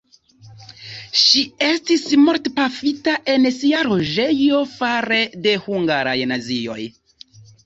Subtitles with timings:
[1.23, 6.81] Ŝi estis mortpafita en sia loĝejo fare de hungaraj nazioj.